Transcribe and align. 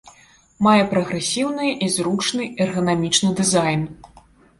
Мае 0.67 0.83
прагрэсіўны 0.93 1.67
і 1.87 1.89
зручны 1.95 2.47
эрганамічны 2.65 3.29
дызайн. 3.41 3.85